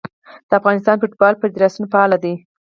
[0.49, 2.33] د افغانستان فوټبال فدراسیون فعال دی.